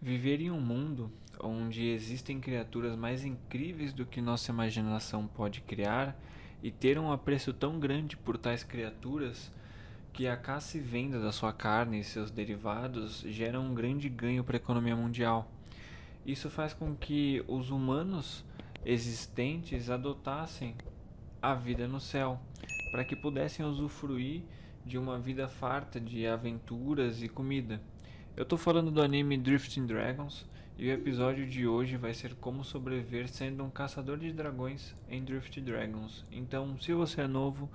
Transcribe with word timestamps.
Viver 0.00 0.40
em 0.40 0.50
um 0.50 0.60
mundo 0.60 1.10
onde 1.40 1.88
existem 1.88 2.40
criaturas 2.40 2.94
mais 2.94 3.24
incríveis 3.24 3.92
do 3.92 4.06
que 4.06 4.20
nossa 4.20 4.52
imaginação 4.52 5.26
pode 5.26 5.60
criar 5.60 6.16
e 6.62 6.70
ter 6.70 6.98
um 6.98 7.10
apreço 7.10 7.52
tão 7.52 7.80
grande 7.80 8.16
por 8.16 8.38
tais 8.38 8.62
criaturas 8.62 9.52
que 10.12 10.28
a 10.28 10.36
caça 10.36 10.78
e 10.78 10.80
venda 10.80 11.20
da 11.20 11.32
sua 11.32 11.52
carne 11.52 11.98
e 11.98 12.04
seus 12.04 12.30
derivados 12.30 13.24
geram 13.26 13.66
um 13.66 13.74
grande 13.74 14.08
ganho 14.08 14.44
para 14.44 14.56
a 14.56 14.62
economia 14.62 14.94
mundial. 14.94 15.50
Isso 16.24 16.48
faz 16.48 16.72
com 16.72 16.94
que 16.94 17.44
os 17.48 17.70
humanos 17.70 18.44
existentes 18.84 19.90
adotassem 19.90 20.76
a 21.42 21.54
vida 21.54 21.88
no 21.88 22.00
céu, 22.00 22.40
para 22.92 23.04
que 23.04 23.16
pudessem 23.16 23.66
usufruir 23.66 24.42
de 24.84 24.96
uma 24.96 25.18
vida 25.18 25.48
farta 25.48 26.00
de 26.00 26.26
aventuras 26.26 27.20
e 27.22 27.28
comida. 27.28 27.80
Eu 28.38 28.44
tô 28.44 28.56
falando 28.56 28.92
do 28.92 29.02
anime 29.02 29.36
Drifting 29.36 29.84
Dragons 29.84 30.46
e 30.78 30.88
o 30.88 30.92
episódio 30.92 31.44
de 31.44 31.66
hoje 31.66 31.96
vai 31.96 32.14
ser 32.14 32.36
como 32.36 32.62
sobreviver 32.62 33.28
sendo 33.28 33.64
um 33.64 33.68
caçador 33.68 34.16
de 34.16 34.32
dragões 34.32 34.94
em 35.10 35.24
Drift 35.24 35.60
Dragons. 35.60 36.24
Então, 36.30 36.78
se 36.78 36.92
você 36.92 37.22
é 37.22 37.26
novo, 37.26 37.68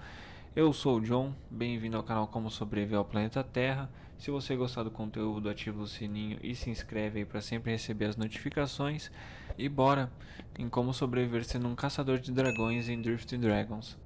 eu 0.55 0.71
sou 0.71 0.99
o 0.99 1.01
John, 1.01 1.35
bem-vindo 1.51 1.97
ao 1.97 2.03
canal 2.03 2.27
Como 2.27 2.49
Sobreviver 2.49 2.97
ao 2.97 3.03
Planeta 3.03 3.43
Terra. 3.43 3.89
Se 4.17 4.31
você 4.31 4.55
gostar 4.55 4.83
do 4.83 4.89
conteúdo, 4.89 5.49
ativa 5.49 5.81
o 5.81 5.85
sininho 5.85 6.39
e 6.41 6.55
se 6.55 6.69
inscreve 6.69 7.19
aí 7.19 7.25
para 7.25 7.41
sempre 7.41 7.73
receber 7.73 8.05
as 8.05 8.15
notificações. 8.15 9.11
E 9.57 9.67
bora 9.67 10.09
em 10.57 10.69
como 10.69 10.93
sobreviver 10.93 11.43
sendo 11.43 11.67
um 11.67 11.75
caçador 11.75 12.19
de 12.19 12.31
dragões 12.31 12.87
em 12.87 13.01
Drift 13.01 13.35
Dragons. 13.35 13.97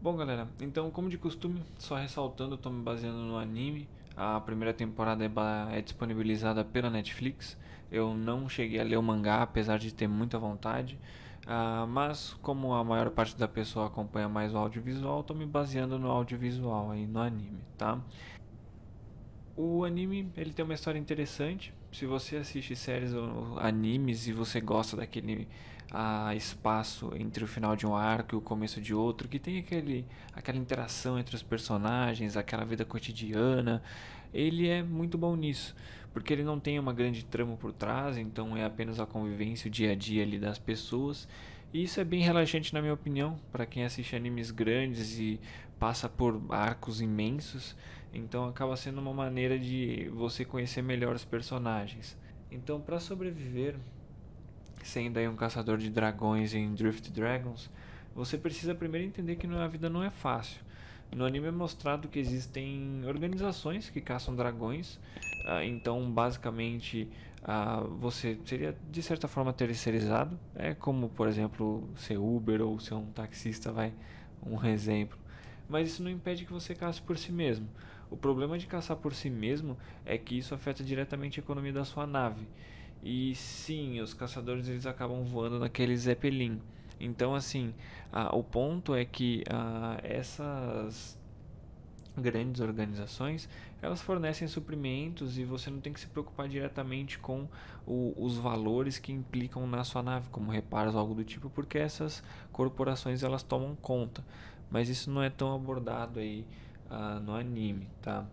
Bom, 0.00 0.14
galera, 0.14 0.46
então, 0.60 0.90
como 0.90 1.08
de 1.08 1.16
costume, 1.16 1.62
só 1.78 1.96
ressaltando, 1.96 2.54
estou 2.54 2.70
me 2.70 2.82
baseando 2.82 3.18
no 3.18 3.38
anime. 3.38 3.88
A 4.14 4.38
primeira 4.40 4.72
temporada 4.72 5.24
é, 5.24 5.78
é, 5.78 5.80
disponibilizada 5.80 6.64
pela 6.64 6.90
Netflix. 6.90 7.56
Eu 7.90 8.14
não 8.14 8.48
cheguei 8.48 8.78
a 8.78 8.84
ler 8.84 8.98
o 8.98 9.02
mangá, 9.02 9.42
apesar 9.42 9.78
de 9.78 9.92
ter 9.92 10.06
muita 10.06 10.38
vontade. 10.38 10.98
Uh, 11.44 11.86
mas, 11.86 12.34
como 12.42 12.74
a 12.74 12.84
maior 12.84 13.10
parte 13.10 13.36
da 13.38 13.48
pessoa 13.48 13.86
acompanha 13.86 14.28
mais 14.28 14.52
o 14.52 14.58
audiovisual, 14.58 15.20
estou 15.20 15.36
me 15.36 15.46
baseando 15.46 15.98
no 15.98 16.10
audiovisual 16.10 16.90
aí 16.90 17.06
no 17.06 17.20
anime, 17.20 17.60
tá? 17.78 17.98
O 19.56 19.84
anime 19.84 20.30
ele 20.36 20.52
tem 20.52 20.64
uma 20.64 20.74
história 20.74 20.98
interessante. 20.98 21.72
Se 21.90 22.04
você 22.04 22.36
assiste 22.36 22.76
séries 22.76 23.14
ou 23.14 23.58
animes 23.58 24.26
e 24.26 24.32
você 24.32 24.60
gosta 24.60 24.96
daquele 24.96 25.48
ah, 25.90 26.34
espaço 26.34 27.12
entre 27.14 27.44
o 27.44 27.46
final 27.46 27.76
de 27.76 27.86
um 27.86 27.94
arco 27.94 28.34
e 28.34 28.38
o 28.38 28.40
começo 28.40 28.80
de 28.80 28.94
outro, 28.94 29.28
que 29.28 29.38
tem 29.38 29.58
aquele, 29.58 30.04
aquela 30.32 30.58
interação 30.58 31.18
entre 31.18 31.36
os 31.36 31.42
personagens, 31.42 32.36
aquela 32.36 32.64
vida 32.64 32.84
cotidiana, 32.84 33.82
ele 34.32 34.68
é 34.68 34.82
muito 34.82 35.16
bom 35.16 35.34
nisso, 35.36 35.74
porque 36.12 36.32
ele 36.32 36.44
não 36.44 36.58
tem 36.58 36.78
uma 36.78 36.92
grande 36.92 37.24
trama 37.24 37.56
por 37.56 37.72
trás, 37.72 38.16
então 38.16 38.56
é 38.56 38.64
apenas 38.64 39.00
a 39.00 39.06
convivência, 39.06 39.68
o 39.68 39.70
dia 39.70 39.92
a 39.92 39.94
dia 39.94 40.22
ali 40.22 40.38
das 40.38 40.58
pessoas 40.58 41.28
e 41.72 41.82
isso 41.82 42.00
é 42.00 42.04
bem 42.04 42.22
relaxante 42.22 42.72
na 42.72 42.80
minha 42.80 42.94
opinião, 42.94 43.38
para 43.50 43.66
quem 43.66 43.84
assiste 43.84 44.14
animes 44.14 44.50
grandes 44.50 45.18
e 45.18 45.40
passa 45.78 46.08
por 46.08 46.40
arcos 46.48 47.00
imensos, 47.00 47.76
então 48.14 48.48
acaba 48.48 48.76
sendo 48.76 49.00
uma 49.00 49.12
maneira 49.12 49.58
de 49.58 50.08
você 50.14 50.44
conhecer 50.44 50.80
melhor 50.80 51.14
os 51.14 51.24
personagens. 51.24 52.16
Então, 52.50 52.80
para 52.80 52.98
sobreviver, 53.00 53.76
sendo 54.86 55.18
aí 55.18 55.28
um 55.28 55.36
caçador 55.36 55.78
de 55.78 55.90
dragões 55.90 56.54
em 56.54 56.74
Drift 56.74 57.10
Dragons, 57.10 57.70
você 58.14 58.38
precisa 58.38 58.74
primeiro 58.74 59.06
entender 59.06 59.36
que 59.36 59.46
a 59.46 59.66
vida 59.66 59.90
não 59.90 60.02
é 60.02 60.10
fácil. 60.10 60.64
No 61.14 61.24
anime 61.24 61.46
é 61.46 61.50
mostrado 61.50 62.08
que 62.08 62.18
existem 62.18 63.02
organizações 63.06 63.88
que 63.88 64.00
caçam 64.00 64.34
dragões, 64.34 64.96
uh, 65.44 65.62
então 65.64 66.10
basicamente 66.10 67.08
uh, 67.42 67.86
você 67.98 68.38
seria 68.44 68.76
de 68.90 69.02
certa 69.02 69.28
forma 69.28 69.52
terceirizado, 69.52 70.38
é 70.54 70.74
como 70.74 71.08
por 71.08 71.28
exemplo 71.28 71.88
ser 71.96 72.18
Uber 72.18 72.60
ou 72.62 72.78
ser 72.80 72.94
um 72.94 73.06
taxista, 73.06 73.70
vai 73.70 73.92
um 74.44 74.64
exemplo. 74.66 75.18
Mas 75.68 75.88
isso 75.88 76.02
não 76.02 76.10
impede 76.10 76.44
que 76.44 76.52
você 76.52 76.74
caça 76.74 77.00
por 77.02 77.18
si 77.18 77.32
mesmo. 77.32 77.68
O 78.10 78.16
problema 78.16 78.56
de 78.56 78.66
caçar 78.66 78.96
por 78.96 79.14
si 79.14 79.28
mesmo 79.28 79.76
é 80.04 80.16
que 80.16 80.38
isso 80.38 80.54
afeta 80.54 80.84
diretamente 80.84 81.40
a 81.40 81.42
economia 81.42 81.72
da 81.72 81.84
sua 81.84 82.06
nave. 82.06 82.46
E 83.02 83.34
sim, 83.34 84.00
os 84.00 84.14
caçadores 84.14 84.68
eles 84.68 84.86
acabam 84.86 85.22
voando 85.24 85.58
naquele 85.58 85.96
Zeppelin. 85.96 86.60
Então, 86.98 87.34
assim, 87.34 87.74
a, 88.12 88.34
o 88.34 88.42
ponto 88.42 88.94
é 88.94 89.04
que 89.04 89.44
a, 89.48 89.98
essas 90.02 91.18
grandes 92.16 92.60
organizações 92.60 93.48
elas 93.82 94.00
fornecem 94.00 94.48
suprimentos 94.48 95.38
e 95.38 95.44
você 95.44 95.70
não 95.70 95.80
tem 95.80 95.92
que 95.92 96.00
se 96.00 96.06
preocupar 96.06 96.48
diretamente 96.48 97.18
com 97.18 97.46
o, 97.86 98.14
os 98.16 98.38
valores 98.38 98.98
que 98.98 99.12
implicam 99.12 99.66
na 99.66 99.84
sua 99.84 100.02
nave 100.02 100.28
como 100.30 100.50
reparos 100.50 100.94
ou 100.94 101.00
algo 101.00 101.14
do 101.14 101.24
tipo 101.24 101.50
porque 101.50 101.78
essas 101.78 102.22
corporações 102.52 103.22
elas 103.22 103.42
tomam 103.42 103.76
conta 103.76 104.24
mas 104.70 104.88
isso 104.88 105.10
não 105.10 105.22
é 105.22 105.28
tão 105.28 105.54
abordado 105.54 106.18
aí 106.18 106.46
uh, 106.90 107.20
no 107.20 107.34
anime 107.34 107.86
tá 108.00 108.24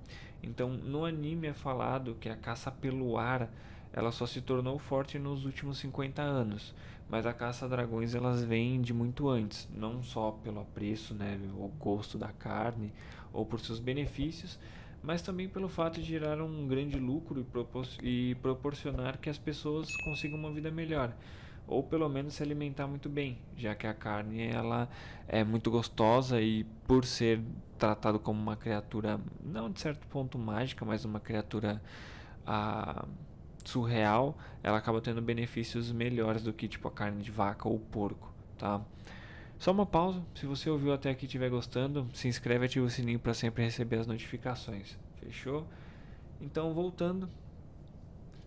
então 0.41 0.69
no 0.69 1.03
anime 1.03 1.47
é 1.47 1.53
falado 1.53 2.15
que 2.19 2.29
a 2.29 2.37
caça 2.37 2.71
pelo 2.71 3.17
ar 3.17 3.49
ela 3.93 4.11
só 4.11 4.25
se 4.25 4.41
tornou 4.41 4.79
forte 4.79 5.19
nos 5.19 5.45
últimos 5.45 5.77
50 5.77 6.21
anos, 6.21 6.73
mas 7.07 7.25
a 7.25 7.33
caça 7.33 7.65
a 7.65 7.67
dragões 7.67 8.15
elas 8.15 8.43
vêm 8.43 8.81
de 8.81 8.93
muito 8.93 9.29
antes, 9.29 9.69
não 9.73 10.01
só 10.01 10.31
pelo 10.31 10.59
apreço, 10.59 11.13
né, 11.13 11.39
o 11.55 11.67
gosto 11.79 12.17
da 12.17 12.29
carne 12.29 12.91
ou 13.31 13.45
por 13.45 13.59
seus 13.59 13.79
benefícios, 13.79 14.59
mas 15.03 15.21
também 15.21 15.47
pelo 15.47 15.69
fato 15.69 16.01
de 16.01 16.07
gerar 16.07 16.41
um 16.41 16.67
grande 16.67 16.97
lucro 16.97 17.45
e, 18.01 18.31
e 18.31 18.35
proporcionar 18.35 19.17
que 19.19 19.29
as 19.29 19.37
pessoas 19.37 19.87
consigam 20.03 20.39
uma 20.39 20.51
vida 20.51 20.71
melhor 20.71 21.13
ou 21.67 21.81
pelo 21.81 22.09
menos 22.09 22.33
se 22.33 22.43
alimentar 22.43 22.87
muito 22.87 23.09
bem, 23.09 23.37
já 23.55 23.73
que 23.73 23.87
a 23.87 23.93
carne 23.93 24.47
ela 24.47 24.89
é 25.27 25.43
muito 25.43 25.71
gostosa 25.71 26.41
e 26.41 26.65
por 26.87 27.05
ser 27.05 27.41
tratado 27.77 28.19
como 28.19 28.39
uma 28.39 28.55
criatura 28.55 29.19
não 29.43 29.69
de 29.69 29.79
certo 29.79 30.05
ponto 30.07 30.37
mágica, 30.37 30.83
mas 30.85 31.05
uma 31.05 31.19
criatura 31.19 31.81
ah, 32.45 33.05
surreal, 33.63 34.37
ela 34.61 34.77
acaba 34.77 35.01
tendo 35.01 35.21
benefícios 35.21 35.91
melhores 35.91 36.43
do 36.43 36.53
que 36.53 36.67
tipo 36.67 36.87
a 36.87 36.91
carne 36.91 37.21
de 37.21 37.31
vaca 37.31 37.67
ou 37.67 37.79
porco, 37.79 38.33
tá? 38.57 38.81
Só 39.57 39.71
uma 39.71 39.85
pausa, 39.85 40.21
se 40.35 40.45
você 40.45 40.69
ouviu 40.69 40.93
até 40.93 41.09
aqui 41.09 41.23
e 41.23 41.27
estiver 41.27 41.49
gostando, 41.49 42.07
se 42.13 42.27
inscreve 42.27 42.65
e 42.65 42.67
ativa 42.67 42.85
o 42.85 42.89
sininho 42.89 43.19
para 43.19 43.33
sempre 43.33 43.63
receber 43.63 43.97
as 43.97 44.07
notificações. 44.07 44.97
Fechou? 45.21 45.65
Então, 46.41 46.73
voltando, 46.73 47.29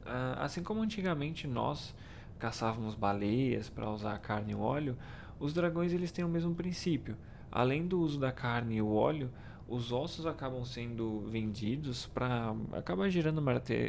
ah, 0.05 0.37
assim 0.41 0.63
como 0.63 0.83
antigamente 0.83 1.47
nós 1.47 1.95
caçávamos 2.39 2.95
baleias 2.95 3.71
para 3.71 3.91
usar 3.91 4.15
a 4.15 4.19
carne 4.19 4.53
e 4.53 4.55
o 4.55 4.61
óleo, 4.61 4.97
os 5.41 5.55
dragões 5.55 5.93
eles 5.93 6.13
têm 6.13 6.25
o 6.25 6.29
mesmo 6.29 6.55
princípio. 6.55 7.17
Além 7.51 7.87
do 7.87 7.99
uso 7.99 8.21
da 8.21 8.31
carne 8.31 8.77
e 8.77 8.83
o 8.83 8.93
óleo, 8.93 9.31
os 9.69 9.93
ossos 9.93 10.27
acabam 10.27 10.65
sendo 10.65 11.21
vendidos 11.29 12.07
para 12.07 12.55
acabar 12.73 13.09
gerando 13.09 13.43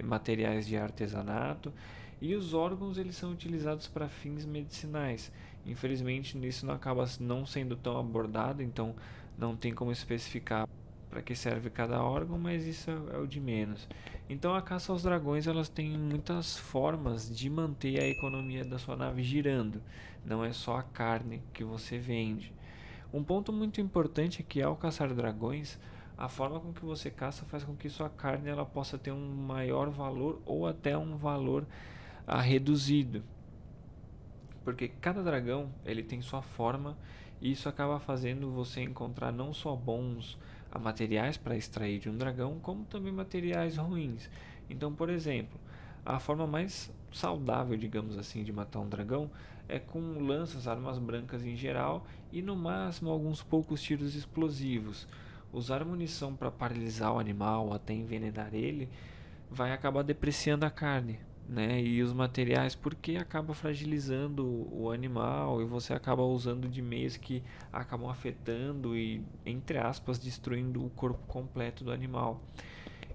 materiais 0.03 0.67
de 0.67 0.75
artesanato 0.75 1.71
e 2.19 2.33
os 2.33 2.53
órgãos 2.53 2.97
eles 2.97 3.15
são 3.15 3.31
utilizados 3.31 3.87
para 3.87 4.09
fins 4.09 4.45
medicinais. 4.45 5.31
Infelizmente, 5.65 6.37
isso 6.47 6.65
não 6.65 6.73
acaba 6.73 7.05
não 7.19 7.45
sendo 7.45 7.75
tão 7.75 7.99
abordado, 7.99 8.63
então 8.63 8.95
não 9.37 9.55
tem 9.55 9.73
como 9.73 9.91
especificar 9.91 10.67
para 11.09 11.21
que 11.21 11.35
serve 11.35 11.69
cada 11.69 12.03
órgão, 12.03 12.37
mas 12.37 12.65
isso 12.65 12.89
é, 12.89 13.15
é, 13.15 13.17
o 13.17 13.27
de 13.27 13.39
menos. 13.39 13.87
Então 14.29 14.53
a 14.53 14.61
caça 14.61 14.91
aos 14.91 15.03
dragões 15.03 15.47
elas 15.47 15.69
têm 15.69 15.97
muitas 15.97 16.57
formas 16.57 17.33
de 17.35 17.49
manter 17.49 18.01
a 18.01 18.07
economia 18.07 18.65
da 18.65 18.77
sua 18.77 18.95
nave 18.95 19.23
girando. 19.23 19.81
Não 20.25 20.43
é 20.43 20.51
só 20.51 20.77
a 20.77 20.83
carne 20.83 21.41
que 21.53 21.63
você 21.63 21.97
vende. 21.97 22.53
Um 23.13 23.23
ponto 23.23 23.53
muito 23.53 23.79
importante 23.79 24.41
é 24.41 24.43
que 24.43 24.61
ao 24.61 24.75
caçar 24.75 25.13
dragões, 25.13 25.79
a 26.17 26.27
forma 26.27 26.59
com 26.59 26.73
que 26.73 26.83
você 26.83 27.09
caça 27.09 27.45
faz 27.45 27.63
com 27.63 27.75
que 27.75 27.89
sua 27.89 28.09
carne 28.09 28.49
ela 28.49 28.65
possa 28.65 28.97
ter 28.97 29.11
um 29.11 29.35
maior 29.35 29.89
valor 29.89 30.41
ou 30.45 30.67
até 30.67 30.97
um 30.97 31.15
valor 31.15 31.65
ah, 32.25 32.41
reduzido. 32.41 33.23
Porque 34.63 34.89
cada 34.89 35.23
dragão 35.23 35.69
ele 35.85 36.03
tem 36.03 36.21
sua 36.21 36.41
forma 36.41 36.97
e 37.39 37.51
isso 37.51 37.69
acaba 37.69 37.99
fazendo 37.99 38.51
você 38.51 38.81
encontrar 38.81 39.31
não 39.31 39.53
só 39.53 39.75
bons 39.75 40.37
ah, 40.71 40.79
materiais 40.79 41.37
para 41.37 41.55
extrair 41.55 41.99
de 41.99 42.09
um 42.09 42.17
dragão, 42.17 42.59
como 42.59 42.83
também 42.83 43.13
materiais 43.13 43.77
ruins. 43.77 44.29
Então, 44.69 44.93
por 44.93 45.09
exemplo, 45.09 45.57
a 46.07 46.19
forma 46.19 46.47
mais 46.47 46.89
saudável, 47.11 47.75
digamos 47.77 48.17
assim, 48.17 48.41
de 48.41 48.53
matar 48.53 48.79
um 48.79 48.87
dragão 48.87 49.29
é 49.67 49.77
com 49.77 49.99
lanças, 50.25 50.65
armas 50.65 50.97
brancas 50.97 51.45
em 51.45 51.55
geral 51.57 52.07
e 52.31 52.41
no 52.41 52.55
máximo 52.55 53.09
alguns 53.09 53.43
poucos 53.43 53.81
tiros 53.81 54.15
explosivos. 54.15 55.05
Usar 55.51 55.83
munição 55.83 56.33
para 56.33 56.49
paralisar 56.49 57.13
o 57.13 57.19
animal 57.19 57.67
ou 57.67 57.73
até 57.73 57.93
envenenar 57.93 58.55
ele 58.55 58.87
vai 59.51 59.73
acabar 59.73 60.01
depreciando 60.01 60.65
a 60.65 60.69
carne. 60.69 61.19
né? 61.47 61.81
E 61.81 62.01
os 62.01 62.13
materiais 62.13 62.73
porque 62.75 63.17
acaba 63.17 63.53
fragilizando 63.53 64.45
o 64.71 64.91
animal 64.91 65.61
e 65.61 65.65
você 65.65 65.93
acaba 65.93 66.23
usando 66.23 66.69
de 66.69 66.81
meios 66.81 67.17
que 67.17 67.43
acabam 67.71 68.09
afetando 68.09 68.95
e 68.97 69.21
entre 69.45 69.77
aspas 69.77 70.19
destruindo 70.19 70.85
o 70.85 70.89
corpo 70.89 71.25
completo 71.27 71.83
do 71.83 71.91
animal. 71.91 72.41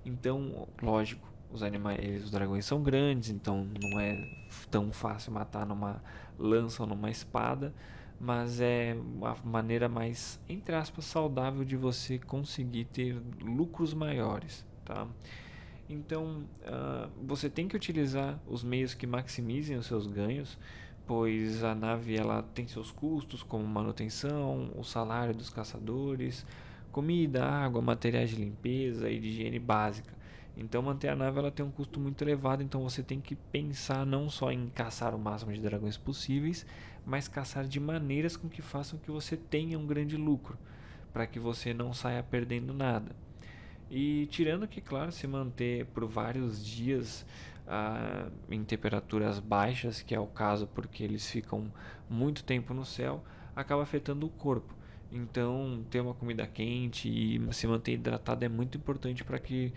Então, 0.04 0.66
lógico, 0.82 1.32
os 1.52 1.62
animais, 1.62 2.24
os 2.24 2.30
dragões 2.30 2.64
são 2.64 2.82
grandes, 2.82 3.30
então 3.30 3.66
não 3.80 4.00
é 4.00 4.28
tão 4.70 4.92
fácil 4.92 5.32
matar 5.32 5.66
numa 5.66 6.02
lança 6.38 6.82
ou 6.82 6.88
numa 6.88 7.10
espada, 7.10 7.74
mas 8.18 8.60
é 8.60 8.96
uma 9.14 9.36
maneira 9.44 9.88
mais 9.88 10.40
entre 10.48 10.74
aspas 10.74 11.04
saudável 11.04 11.64
de 11.64 11.76
você 11.76 12.18
conseguir 12.18 12.86
ter 12.86 13.20
lucros 13.40 13.92
maiores, 13.92 14.64
tá? 14.84 15.06
Então, 15.88 16.44
uh, 16.62 17.10
você 17.22 17.50
tem 17.50 17.68
que 17.68 17.76
utilizar 17.76 18.40
os 18.46 18.64
meios 18.64 18.94
que 18.94 19.06
maximizem 19.06 19.76
os 19.76 19.86
seus 19.86 20.06
ganhos, 20.06 20.58
pois 21.06 21.62
a 21.62 21.74
nave 21.74 22.16
ela 22.16 22.42
tem 22.54 22.66
seus 22.66 22.90
custos, 22.90 23.42
como 23.42 23.64
manutenção, 23.66 24.70
o 24.74 24.82
salário 24.84 25.34
dos 25.34 25.50
caçadores, 25.50 26.46
comida, 26.90 27.44
água, 27.44 27.82
materiais 27.82 28.30
de 28.30 28.36
limpeza 28.36 29.10
e 29.10 29.18
de 29.18 29.28
higiene 29.28 29.58
básica. 29.58 30.21
Então, 30.56 30.82
manter 30.82 31.08
a 31.08 31.16
nave 31.16 31.38
ela 31.38 31.50
tem 31.50 31.64
um 31.64 31.70
custo 31.70 31.98
muito 31.98 32.22
elevado, 32.22 32.62
então 32.62 32.82
você 32.82 33.02
tem 33.02 33.20
que 33.20 33.34
pensar 33.34 34.04
não 34.04 34.28
só 34.28 34.52
em 34.52 34.68
caçar 34.68 35.14
o 35.14 35.18
máximo 35.18 35.52
de 35.52 35.60
dragões 35.60 35.96
possíveis, 35.96 36.66
mas 37.06 37.26
caçar 37.26 37.64
de 37.64 37.80
maneiras 37.80 38.36
com 38.36 38.48
que 38.48 38.60
façam 38.60 38.98
que 38.98 39.10
você 39.10 39.36
tenha 39.36 39.78
um 39.78 39.86
grande 39.86 40.16
lucro, 40.16 40.58
para 41.12 41.26
que 41.26 41.38
você 41.38 41.72
não 41.72 41.94
saia 41.94 42.22
perdendo 42.22 42.74
nada. 42.74 43.16
E 43.90 44.26
tirando 44.26 44.68
que, 44.68 44.80
claro, 44.80 45.10
se 45.12 45.26
manter 45.26 45.86
por 45.86 46.06
vários 46.06 46.64
dias 46.64 47.26
ah, 47.66 48.28
em 48.50 48.64
temperaturas 48.64 49.38
baixas, 49.38 50.02
que 50.02 50.14
é 50.14 50.20
o 50.20 50.26
caso 50.26 50.66
porque 50.66 51.02
eles 51.02 51.30
ficam 51.30 51.72
muito 52.08 52.44
tempo 52.44 52.72
no 52.74 52.84
céu, 52.84 53.22
acaba 53.54 53.82
afetando 53.82 54.26
o 54.26 54.30
corpo. 54.30 54.74
Então, 55.10 55.84
ter 55.90 56.00
uma 56.00 56.14
comida 56.14 56.46
quente 56.46 57.06
e 57.06 57.52
se 57.52 57.66
manter 57.66 57.92
hidratado 57.92 58.44
é 58.44 58.48
muito 58.48 58.78
importante 58.78 59.22
para 59.22 59.38
que 59.38 59.72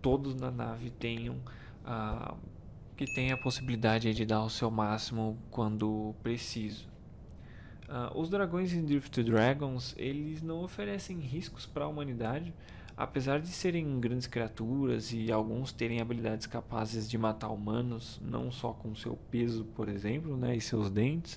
todos 0.00 0.34
na 0.34 0.50
nave 0.50 0.90
tenham 0.90 1.36
ah, 1.84 2.34
que 2.96 3.04
tenha 3.06 3.34
a 3.34 3.38
possibilidade 3.38 4.12
de 4.12 4.26
dar 4.26 4.42
o 4.42 4.50
seu 4.50 4.70
máximo 4.70 5.38
quando 5.50 6.14
preciso. 6.22 6.88
Uh, 7.88 8.20
os 8.20 8.28
dragões 8.28 8.74
em 8.74 8.84
Drift 8.84 9.22
Dragons 9.22 9.94
eles 9.96 10.42
não 10.42 10.62
oferecem 10.62 11.18
riscos 11.20 11.64
para 11.64 11.84
a 11.84 11.88
humanidade, 11.88 12.52
Apesar 12.98 13.38
de 13.40 13.46
serem 13.46 14.00
grandes 14.00 14.26
criaturas 14.26 15.12
e 15.12 15.30
alguns 15.30 15.70
terem 15.70 16.00
habilidades 16.00 16.48
capazes 16.48 17.08
de 17.08 17.16
matar 17.16 17.46
humanos, 17.46 18.20
não 18.20 18.50
só 18.50 18.72
com 18.72 18.92
seu 18.96 19.16
peso, 19.30 19.64
por 19.76 19.88
exemplo, 19.88 20.36
né, 20.36 20.56
e 20.56 20.60
seus 20.60 20.90
dentes, 20.90 21.34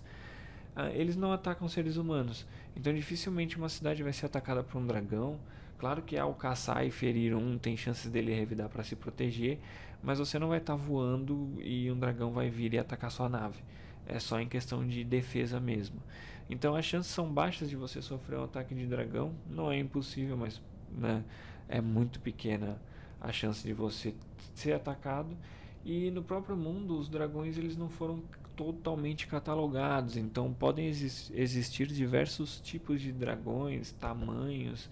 uh, 0.75 0.89
eles 0.91 1.15
não 1.15 1.31
atacam 1.31 1.67
seres 1.67 1.97
humanos. 1.97 2.47
Então 2.75 2.91
dificilmente 2.91 3.57
uma 3.57 3.69
cidade 3.69 4.01
vai 4.01 4.11
ser 4.11 4.25
atacada 4.25 4.63
por 4.63 4.81
um 4.81 4.87
dragão. 4.87 5.39
Claro 5.81 6.04
que 6.04 6.16
ao 6.16 6.36
caçar 6.36 6.86
e 6.86 6.92
ferir 6.92 7.36
um, 7.36 7.57
tem 7.57 7.75
chances 7.75 8.07
dele 8.07 8.36
revidar 8.36 8.69
para 8.69 8.83
se 8.83 8.95
proteger, 8.95 9.57
mas 10.04 10.19
você 10.19 10.38
não 10.38 10.50
vai 10.50 10.60
estar 10.60 10.78
tá 10.78 10.80
voando 10.80 11.56
e 11.60 11.92
um 11.92 11.98
dragão 11.98 12.31
vai 12.31 12.51
vir 12.51 12.75
e 12.75 12.78
atacar 12.78 13.10
sua 13.10 13.28
nave. 13.28 13.63
É 14.06 14.19
só 14.19 14.39
em 14.39 14.48
questão 14.48 14.88
de 14.88 15.04
defesa 15.04 15.60
mesmo. 15.60 16.00
Então 16.48 16.75
as 16.75 16.86
chances 16.86 17.12
são 17.12 17.33
baixas 17.33 17.68
de 17.68 17.75
você 17.75 18.00
sofrer 18.00 18.38
um 18.38 18.44
ataque 18.44 18.75
de 18.75 18.86
dragão. 18.86 19.33
Não 19.50 19.72
é 19.72 19.80
impossível, 19.80 20.38
mas 20.38 20.62
né, 20.92 21.24
é 21.68 21.81
muito 21.81 22.19
pequena 22.19 22.80
a 23.19 23.31
chance 23.31 23.66
de 23.66 23.74
você 23.74 24.13
ser 24.54 24.74
atacado. 24.74 25.36
E 25.83 26.12
no 26.12 26.22
próprio 26.22 26.56
mundo, 26.56 26.95
os 26.95 27.10
dragões 27.10 27.57
eles 27.57 27.75
não 27.75 27.89
foram 27.89 28.22
totalmente 28.56 29.25
catalogados, 29.25 30.16
então 30.16 30.54
podem 30.54 30.86
exi 30.86 31.33
existir 31.33 31.88
diversos 31.88 32.60
tipos 32.60 33.01
de 33.01 33.12
dragões, 33.12 33.92
tamanhos, 33.94 34.88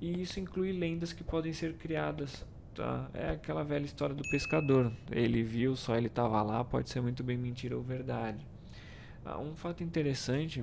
e 0.00 0.22
isso 0.22 0.38
inclui 0.38 0.72
lendas 0.72 1.12
que 1.12 1.24
podem 1.24 1.52
ser 1.52 1.74
criadas. 1.74 2.44
Tá? 2.74 3.08
É 3.14 3.30
aquela 3.30 3.64
velha 3.64 3.84
história 3.84 4.14
do 4.14 4.22
pescador. 4.28 4.92
Ele 5.10 5.42
viu, 5.42 5.74
só 5.74 5.96
ele 5.96 6.08
estava 6.08 6.42
lá, 6.42 6.62
pode 6.62 6.90
ser 6.90 7.00
muito 7.00 7.22
bem 7.22 7.36
mentira 7.38 7.76
ou 7.76 7.82
verdade. 7.82 8.46
Ah, 9.24 9.38
um 9.38 9.56
fato 9.56 9.82
interessante 9.82 10.62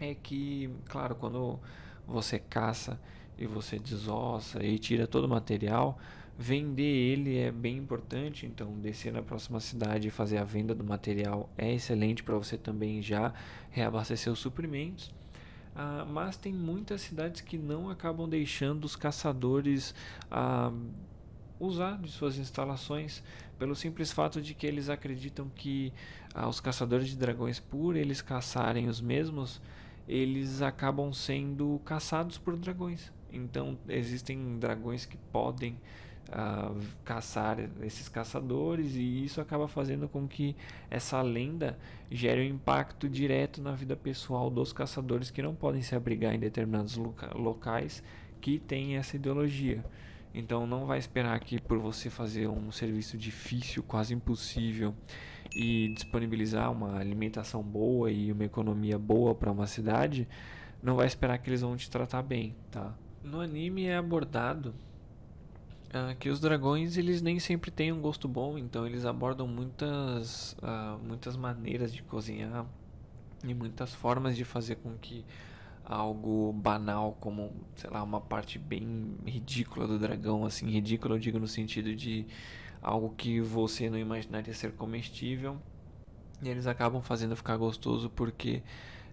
é 0.00 0.14
que, 0.14 0.70
claro, 0.88 1.14
quando 1.14 1.60
você 2.06 2.38
caça 2.38 2.98
e 3.38 3.46
você 3.46 3.78
desossa 3.78 4.64
e 4.64 4.78
tira 4.78 5.06
todo 5.06 5.24
o 5.24 5.28
material, 5.28 5.98
vender 6.38 6.82
ele 6.82 7.38
é 7.38 7.52
bem 7.52 7.76
importante. 7.76 8.46
Então, 8.46 8.72
descer 8.80 9.12
na 9.12 9.22
próxima 9.22 9.60
cidade 9.60 10.08
e 10.08 10.10
fazer 10.10 10.38
a 10.38 10.44
venda 10.44 10.74
do 10.74 10.84
material 10.84 11.50
é 11.56 11.72
excelente 11.72 12.22
para 12.22 12.36
você 12.36 12.56
também 12.56 13.02
já 13.02 13.32
reabastecer 13.70 14.32
os 14.32 14.38
suprimentos. 14.38 15.12
Ah, 15.74 16.06
mas 16.08 16.36
tem 16.36 16.52
muitas 16.52 17.00
cidades 17.00 17.40
que 17.40 17.58
não 17.58 17.90
acabam 17.90 18.28
deixando 18.28 18.84
os 18.84 18.94
caçadores 18.94 19.94
ah, 20.30 20.72
usar 21.58 21.98
de 21.98 22.10
suas 22.10 22.38
instalações 22.38 23.22
pelo 23.58 23.74
simples 23.74 24.12
fato 24.12 24.40
de 24.40 24.54
que 24.54 24.66
eles 24.66 24.88
acreditam 24.88 25.48
que 25.48 25.92
ah, 26.34 26.48
os 26.48 26.60
caçadores 26.60 27.08
de 27.08 27.16
dragões, 27.16 27.58
por 27.58 27.96
eles 27.96 28.22
caçarem 28.22 28.88
os 28.88 29.00
mesmos, 29.00 29.60
eles 30.06 30.62
acabam 30.62 31.12
sendo 31.12 31.80
caçados 31.84 32.38
por 32.38 32.56
dragões. 32.56 33.12
Então 33.32 33.76
existem 33.88 34.58
dragões 34.58 35.04
que 35.06 35.16
podem 35.32 35.76
uh, 36.34 36.78
caçar 37.04 37.58
esses 37.82 38.08
caçadores 38.08 38.94
e 38.96 39.24
isso 39.24 39.40
acaba 39.40 39.68
fazendo 39.68 40.08
com 40.08 40.26
que 40.26 40.56
essa 40.90 41.22
lenda 41.22 41.78
gere 42.10 42.42
um 42.42 42.54
impacto 42.54 43.08
direto 43.08 43.62
na 43.62 43.72
vida 43.72 43.96
pessoal 43.96 44.50
dos 44.50 44.72
caçadores 44.72 45.30
que 45.30 45.40
não 45.40 45.54
podem 45.54 45.80
se 45.80 45.94
abrigar 45.94 46.34
em 46.34 46.38
determinados 46.38 46.96
loca 46.96 47.30
locais 47.36 48.02
que 48.40 48.58
têm 48.58 48.96
essa 48.96 49.16
ideologia. 49.16 49.84
Então 50.34 50.66
não 50.66 50.84
vai 50.84 50.98
esperar 50.98 51.38
que 51.38 51.60
por 51.60 51.78
você 51.78 52.10
fazer 52.10 52.48
um 52.48 52.72
serviço 52.72 53.16
difícil, 53.16 53.82
quase 53.84 54.12
impossível 54.12 54.92
e 55.54 55.94
disponibilizar 55.94 56.72
uma 56.72 56.98
alimentação 56.98 57.62
boa 57.62 58.10
e 58.10 58.32
uma 58.32 58.44
economia 58.44 58.98
boa 58.98 59.34
para 59.34 59.52
uma 59.52 59.68
cidade, 59.68 60.26
não 60.82 60.96
vai 60.96 61.06
esperar 61.06 61.38
que 61.38 61.48
eles 61.48 61.60
vão 61.60 61.76
te 61.76 61.88
tratar 61.88 62.22
bem, 62.22 62.56
tá? 62.70 62.92
No 63.22 63.40
anime 63.40 63.86
é 63.86 63.96
abordado 63.96 64.74
uh, 65.94 66.14
que 66.18 66.28
os 66.28 66.40
dragões 66.40 66.96
eles 66.96 67.22
nem 67.22 67.38
sempre 67.38 67.70
têm 67.70 67.92
um 67.92 68.00
gosto 68.00 68.28
bom, 68.28 68.58
então 68.58 68.86
eles 68.86 69.04
abordam 69.04 69.46
muitas, 69.46 70.54
uh, 70.54 70.98
muitas 71.02 71.36
maneiras 71.36 71.92
de 71.92 72.02
cozinhar 72.02 72.66
e 73.44 73.54
muitas 73.54 73.94
formas 73.94 74.36
de 74.36 74.44
fazer 74.44 74.76
com 74.76 74.94
que 74.98 75.24
algo 75.84 76.52
banal 76.52 77.16
como, 77.20 77.52
sei 77.76 77.90
lá, 77.90 78.02
uma 78.02 78.20
parte 78.20 78.58
bem 78.58 79.16
ridícula 79.26 79.86
do 79.86 79.98
dragão, 79.98 80.44
assim, 80.44 80.68
ridícula 80.68 81.14
eu 81.14 81.18
digo 81.18 81.38
no 81.38 81.46
sentido 81.46 81.94
de 81.94 82.26
algo 82.82 83.14
que 83.16 83.40
você 83.40 83.88
não 83.88 83.98
imaginaria 83.98 84.52
ser 84.54 84.72
comestível, 84.72 85.58
e 86.42 86.48
eles 86.48 86.66
acabam 86.66 87.02
fazendo 87.02 87.36
ficar 87.36 87.56
gostoso 87.56 88.10
porque 88.10 88.62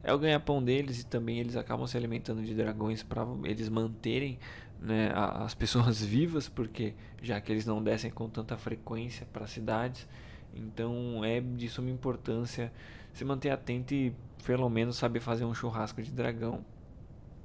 é 0.04 0.14
o 0.14 0.18
ganha-pão 0.18 0.64
deles 0.64 1.02
e 1.02 1.06
também 1.06 1.40
eles 1.40 1.56
acabam 1.56 1.86
se 1.86 1.96
alimentando 1.96 2.42
de 2.44 2.54
dragões 2.54 3.04
para 3.04 3.26
eles 3.44 3.70
manterem 3.70 4.40
né, 4.80 5.12
as 5.16 5.54
pessoas 5.54 6.02
vivas, 6.04 6.50
porque 6.50 6.94
já 7.22 7.40
que 7.40 7.52
eles 7.52 7.66
não 7.66 7.84
descem 7.84 8.10
com 8.10 8.28
tanta 8.30 8.58
frequência 8.58 9.28
para 9.32 9.46
cidades, 9.46 10.08
então 10.54 11.24
é 11.24 11.40
de 11.40 11.70
suma 11.70 11.90
importância 11.90 12.72
se 13.14 13.24
manter 13.24 13.50
atento 13.50 13.94
e 13.94 14.14
pelo 14.46 14.70
menos 14.70 14.98
saber 14.98 15.20
fazer 15.20 15.46
um 15.46 15.54
churrasco 15.54 16.02
de 16.02 16.12
dragão. 16.12 16.66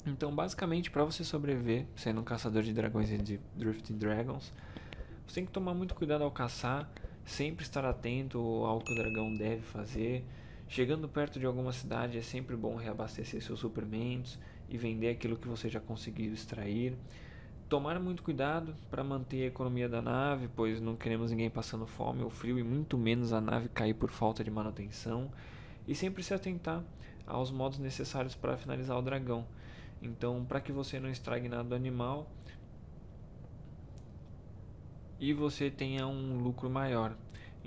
Então, 0.06 0.34
basicamente, 0.34 0.90
para 0.90 1.04
você 1.04 1.24
sobreviver, 1.24 1.84
sendo 1.96 2.20
um 2.20 2.24
caçador 2.24 2.62
de 2.62 2.72
dragões 2.72 3.10
e 3.10 3.18
de 3.18 3.40
Drifting 3.56 3.98
Dragons, 3.98 4.52
você 5.26 5.34
tem 5.36 5.44
que 5.44 5.50
tomar 5.50 5.74
muito 5.74 5.94
cuidado 5.94 6.22
ao 6.22 6.30
caçar, 6.30 6.88
sempre 7.24 7.64
estar 7.64 7.84
atento 7.84 8.38
ao 8.38 8.78
que 8.78 8.92
o 8.92 8.94
dragão 8.94 9.34
deve 9.34 9.62
fazer 9.62 10.24
Chegando 10.68 11.08
perto 11.08 11.38
de 11.38 11.46
alguma 11.46 11.72
cidade 11.72 12.18
é 12.18 12.22
sempre 12.22 12.56
bom 12.56 12.74
reabastecer 12.74 13.40
seus 13.40 13.60
suprimentos 13.60 14.38
e 14.68 14.76
vender 14.76 15.10
aquilo 15.10 15.36
que 15.36 15.46
você 15.46 15.68
já 15.68 15.80
conseguiu 15.80 16.32
extrair. 16.32 16.96
Tomar 17.68 17.98
muito 18.00 18.22
cuidado 18.22 18.76
para 18.90 19.02
manter 19.02 19.44
a 19.44 19.46
economia 19.46 19.88
da 19.88 20.02
nave, 20.02 20.48
pois 20.54 20.80
não 20.80 20.96
queremos 20.96 21.30
ninguém 21.30 21.50
passando 21.50 21.86
fome 21.86 22.22
ou 22.22 22.30
frio 22.30 22.58
e 22.58 22.64
muito 22.64 22.98
menos 22.98 23.32
a 23.32 23.40
nave 23.40 23.68
cair 23.68 23.94
por 23.94 24.10
falta 24.10 24.42
de 24.42 24.50
manutenção. 24.50 25.30
E 25.86 25.94
sempre 25.94 26.22
se 26.22 26.34
atentar 26.34 26.82
aos 27.26 27.50
modos 27.50 27.78
necessários 27.78 28.34
para 28.34 28.56
finalizar 28.56 28.98
o 28.98 29.02
dragão. 29.02 29.46
Então, 30.02 30.44
para 30.44 30.60
que 30.60 30.72
você 30.72 31.00
não 31.00 31.08
estrague 31.08 31.48
nada 31.48 31.64
do 31.64 31.74
animal 31.74 32.30
e 35.18 35.32
você 35.32 35.70
tenha 35.70 36.06
um 36.06 36.38
lucro 36.38 36.68
maior. 36.68 37.16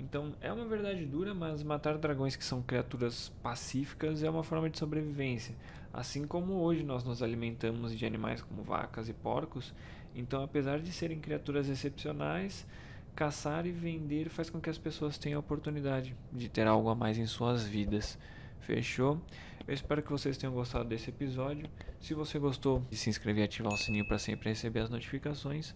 Então 0.00 0.34
é 0.40 0.50
uma 0.50 0.64
verdade 0.64 1.04
dura, 1.04 1.34
mas 1.34 1.62
matar 1.62 1.98
dragões 1.98 2.34
que 2.34 2.44
são 2.44 2.62
criaturas 2.62 3.28
pacíficas 3.42 4.22
é 4.22 4.30
uma 4.30 4.42
forma 4.42 4.70
de 4.70 4.78
sobrevivência. 4.78 5.54
Assim 5.92 6.26
como 6.26 6.54
hoje 6.54 6.82
nós 6.82 7.04
nos 7.04 7.22
alimentamos 7.22 7.96
de 7.96 8.06
animais 8.06 8.40
como 8.40 8.62
vacas 8.62 9.10
e 9.10 9.12
porcos, 9.12 9.74
então 10.14 10.42
apesar 10.42 10.80
de 10.80 10.90
serem 10.90 11.20
criaturas 11.20 11.68
excepcionais, 11.68 12.66
caçar 13.14 13.66
e 13.66 13.72
vender 13.72 14.30
faz 14.30 14.48
com 14.48 14.58
que 14.58 14.70
as 14.70 14.78
pessoas 14.78 15.18
tenham 15.18 15.36
a 15.36 15.40
oportunidade 15.40 16.16
de 16.32 16.48
ter 16.48 16.66
algo 16.66 16.88
a 16.88 16.94
mais 16.94 17.18
em 17.18 17.26
suas 17.26 17.64
vidas. 17.64 18.18
Fechou? 18.60 19.20
Eu 19.68 19.74
espero 19.74 20.02
que 20.02 20.10
vocês 20.10 20.38
tenham 20.38 20.54
gostado 20.54 20.88
desse 20.88 21.10
episódio. 21.10 21.68
Se 22.00 22.14
você 22.14 22.38
gostou, 22.38 22.82
se 22.90 23.10
inscrever 23.10 23.42
e 23.42 23.44
ativar 23.44 23.72
o 23.72 23.76
sininho 23.76 24.06
para 24.06 24.18
sempre 24.18 24.48
receber 24.48 24.80
as 24.80 24.90
notificações. 24.90 25.74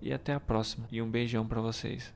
E 0.00 0.12
até 0.12 0.32
a 0.32 0.40
próxima. 0.40 0.86
E 0.92 1.00
um 1.00 1.10
beijão 1.10 1.46
para 1.46 1.60
vocês. 1.60 2.12